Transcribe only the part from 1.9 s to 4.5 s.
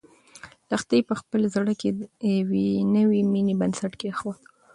د یوې نوې مېنې بنسټ کېښود.